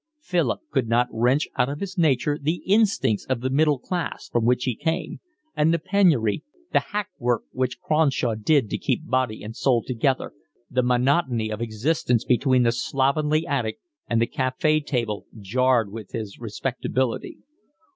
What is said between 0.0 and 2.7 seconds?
Philip could not wrench out of his nature the